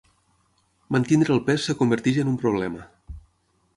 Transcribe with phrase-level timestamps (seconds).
[0.95, 2.89] Mantenir el pes es converteix en un problema.